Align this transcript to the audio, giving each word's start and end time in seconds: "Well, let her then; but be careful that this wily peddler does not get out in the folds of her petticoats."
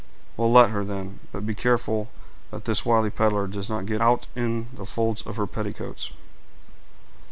"Well, 0.35 0.51
let 0.51 0.71
her 0.71 0.83
then; 0.83 1.19
but 1.31 1.45
be 1.45 1.53
careful 1.53 2.09
that 2.49 2.65
this 2.65 2.83
wily 2.83 3.11
peddler 3.11 3.45
does 3.45 3.69
not 3.69 3.85
get 3.85 4.01
out 4.01 4.25
in 4.35 4.65
the 4.73 4.87
folds 4.87 5.21
of 5.21 5.35
her 5.37 5.45
petticoats." 5.45 6.09